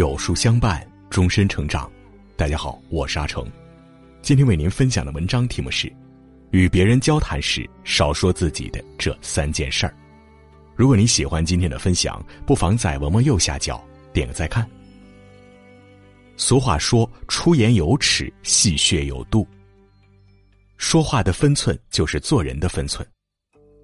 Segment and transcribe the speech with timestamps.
[0.00, 1.92] 有书相伴，终身成长。
[2.34, 3.46] 大家好，我是阿成，
[4.22, 5.94] 今天为您分享的文章题目是：
[6.52, 9.94] 与别人交谈时少说自己的这三件事儿。
[10.74, 13.78] 如果你喜欢今天的分享，不妨在文末右下角
[14.10, 14.66] 点个再看。
[16.34, 19.46] 俗话说：“出言有尺，戏谑有度。”
[20.78, 23.06] 说话的分寸就是做人的分寸。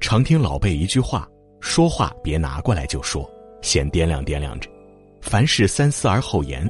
[0.01, 1.29] 常听老辈一句话
[1.61, 3.31] ：“说话别拿过来就说，
[3.61, 4.71] 先掂量掂量着。
[5.21, 6.69] 凡事三思而后言。”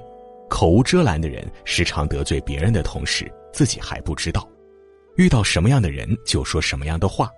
[0.48, 4.48] 口无遮拦的人，时常得罪别人的同时，自己还不知道。
[5.16, 7.28] 遇到什么样的人，就说什么样的话。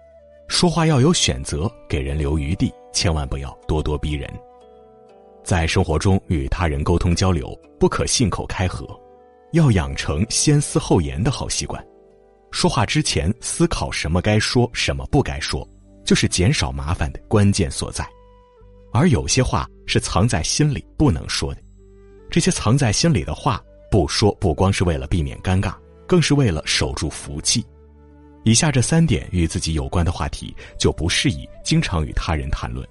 [0.46, 4.30] 说话要有选择，给人留余地，千万不要咄咄逼人。
[5.42, 8.86] 在生活中与他人沟通交流，不可信口开河，
[9.52, 11.82] 要养成先思后言的好习惯。
[12.50, 15.66] 说话之前思考什么该说，什么不该说，
[16.04, 18.06] 就是减少麻烦的关键所在。
[18.92, 21.60] 而有些话是藏在心里不能说的，
[22.30, 25.74] 这些藏在心里的话不说，不光是为了避免尴尬，
[26.06, 27.64] 更是为了守住福气。
[28.44, 32.86] 以下这三点与自己有关的话题就不适宜经常与他人谈论。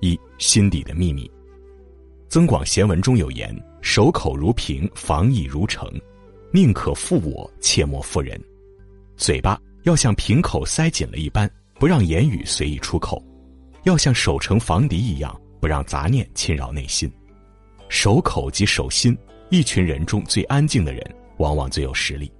[0.00, 1.26] 一心底的秘密，
[2.28, 5.88] 《增广贤文》中有言：“守口如瓶，防意如城，
[6.52, 8.40] 宁可负我，切莫负人。”
[9.16, 13.22] 嘴巴要像瓶口塞紧了一般，不让言语随意出口；
[13.86, 17.08] 要像守城防敌一样，不让杂念侵扰内心。
[17.88, 19.16] 守口即守心，
[19.48, 22.30] 一群人中最安静的人，往往最有实力。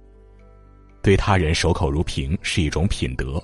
[1.01, 3.41] 对他人守口如瓶是一种品德，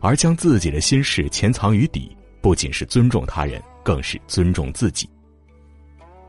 [0.00, 5.08] 而将自己的心事潜藏于底，不仅是尊重他人，更是尊重自己。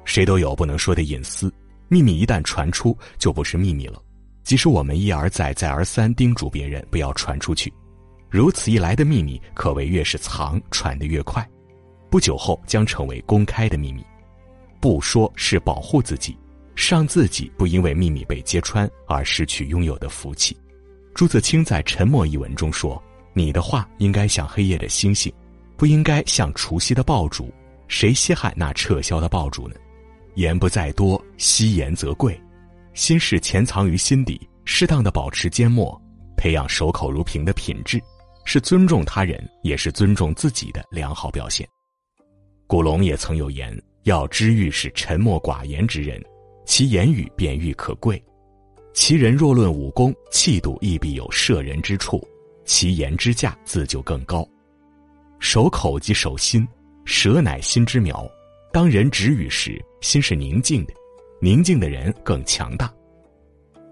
[0.06, 1.54] 谁都有不能说的隐私，
[1.90, 4.02] 秘密一旦传出，就不是秘密了。
[4.46, 7.74] 即使我们一而再、再而三叮嘱别人不要传出去，
[8.30, 11.48] 如此一来的秘密，可谓越是藏，传得越快，
[12.10, 14.06] 不久后将成为公开的秘密。
[14.80, 16.38] 不说是保护自己，
[16.76, 20.56] 让自己不因为秘密被揭穿而失去拥有的福气。
[21.16, 23.02] 朱自清在《沉默》一文中说
[23.34, 25.34] ：“你的话应该像黑夜的星星，
[25.76, 27.52] 不应该像除夕的爆竹。
[27.88, 29.76] 谁稀罕那撤销的爆竹呢？
[30.36, 32.40] 言不在多，惜言则贵。
[32.94, 36.00] 心事潜藏于心底，适当的保持缄默，
[36.36, 38.00] 培养守口如瓶的品质，
[38.48, 41.68] 是尊重他人，也是尊重自己的良好表现。”
[42.66, 46.24] 古龙也曾有言：“要知遇是沉默寡言之人，
[46.66, 48.24] 其言语便愈可贵。”
[48.96, 52.20] 其人若论武功，气度亦必有摄人之处；
[52.64, 54.48] 其言之价，自就更高。
[55.40, 56.66] 守口即守心，
[57.04, 58.26] 舌乃心之苗。
[58.72, 60.94] 当人止语时，心是宁静的，
[61.42, 62.92] 宁静的人更强大。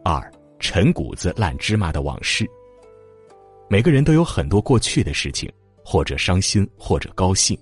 [0.03, 2.49] 二陈谷子烂芝麻的往事。
[3.69, 5.51] 每个人都有很多过去的事情，
[5.83, 7.57] 或者伤心，或者高兴，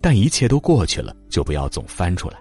[0.00, 2.36] 但一切都过去了，就不要总翻出来。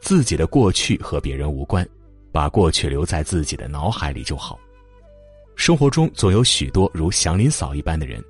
[0.00, 1.86] 自己的过去和别人无关。
[2.32, 4.56] 把过去留在自己的脑海里就好。
[5.56, 8.22] 生活中总有许多如祥林嫂一般的人，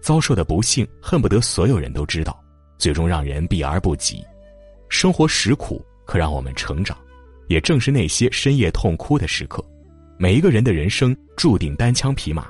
[0.00, 2.40] 遭受的不幸恨不得所有人都知道，
[2.78, 4.24] 最终让人避而不及。
[4.88, 6.96] 生活实苦，可让我们成长。
[7.48, 9.60] 也正是那些深夜痛哭的时刻，
[10.18, 12.48] 每一个人的人生注定单枪匹马。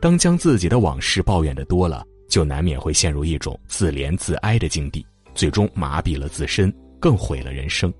[0.00, 7.92] 当将自己的往事抱怨的多了，就难免会陷入一种自怜自哀的境地，最终麻痹了自身，更毁了人生。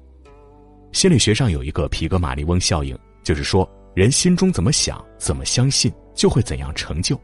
[0.93, 7.21] 心理学上有一个皮格马利翁效应，就是说人心中怎么想、怎么相信，就会怎样成就。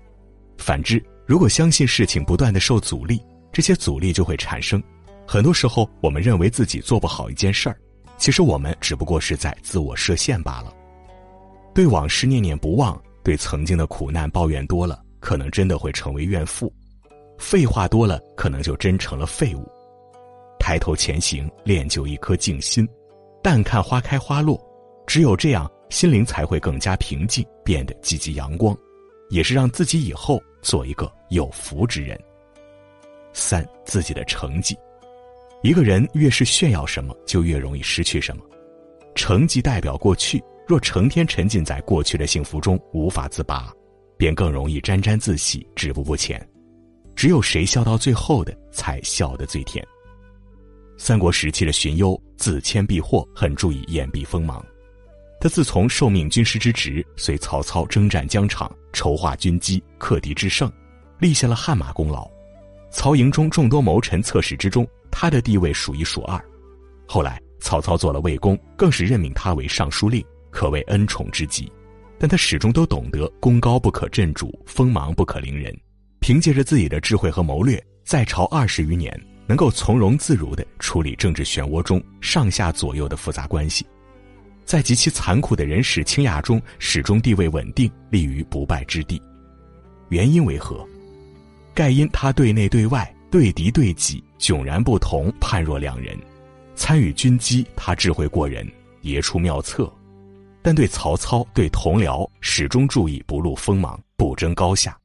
[0.59, 3.21] 反之，如果相信事情不断的受阻力，
[3.53, 4.83] 这些阻力就会产生。
[5.27, 7.77] 很多时候，我们认为自己做不好一件事儿，
[8.19, 10.73] 其实我们只不过是在自我设限罢了。
[11.75, 16.69] 对往事念念不忘，对曾经的苦难抱怨多了，可能真的会成为怨妇；
[17.39, 19.69] 废话多了，可能就真成了废物。
[20.59, 22.89] 抬头前行，练就一颗静心。
[23.43, 24.61] 淡看花开花落，
[25.07, 28.77] 只有这样，心灵才会更加平静，变得积极阳光，
[29.31, 32.17] 也是让自己以后做一个有福之人。
[33.33, 34.77] 三，自己的成绩，
[35.63, 38.45] 一个人越是炫耀什么，就越容易失去什么。
[39.15, 43.73] 成绩代表过去，若成天沉浸在过去的幸福中无法自拔，
[44.17, 46.41] 便更容易沾沾自喜，止步不前。
[47.15, 49.87] 只有谁笑到最后的，才笑得最甜。
[50.97, 54.65] 三国时期的荀攸自谦避祸，很注意掩蔽锋芒。
[55.41, 60.71] 他自从受命军师之职，随曹操征战疆场，筹划军机，克敌制胜，
[61.19, 62.31] 立下了汗马功劳。
[62.91, 66.41] 曹营中众多谋臣侧室之中，他的地位数一数二。
[67.09, 71.69] 后来曹操做了魏公，更是任命他为尚书令，可谓恩宠之极。
[72.19, 75.77] 但他始终都懂得功高不可震主，锋芒不可凌人。
[76.21, 79.21] 凭借着自己的智慧和谋略，在朝二十余年。
[79.45, 83.85] 能够从容自如地处理政治漩涡中上下左右的复杂关系，
[84.65, 89.21] 在极其残酷的人史倾轧中始终地位稳定，立于不败之地。
[90.11, 90.87] 原因为何？
[91.75, 96.17] 盖因他对内对外、对敌对己迥然不同，判若两人。
[96.77, 98.67] 参与军机，他智慧过人，
[99.03, 99.93] 别出妙策；
[100.63, 104.97] 但对曹操、对同僚，始终注意不露锋芒，不争高下，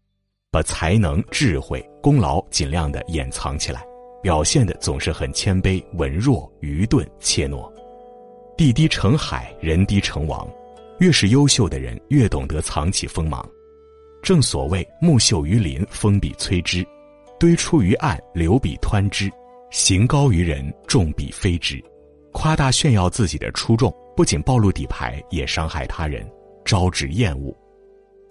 [0.52, 3.84] 把才能、智慧、功劳尽量的掩藏起来。
[4.22, 7.72] 表现的总是很谦卑、文弱、愚钝、怯懦，
[8.58, 10.48] 地低成海，人低成王。
[11.00, 13.48] 越是优秀的人，越懂得藏起锋芒。
[14.24, 16.84] 正所谓木秀于林，风必摧之；
[17.40, 19.32] 堆出于岸，流必湍之。
[19.70, 21.82] 行高于人，众必非之。
[22.32, 26.28] 夸大炫耀自己的出众，不仅暴露底牌，也伤害他人，
[26.66, 27.56] 招致厌恶。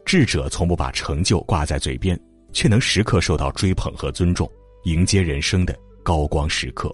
[0.05, 2.21] 智者从不把成就挂在嘴边，
[2.53, 4.51] 却能时刻受到追捧和尊重，
[4.83, 5.73] 迎接人生的。
[6.03, 6.93] 高光时刻。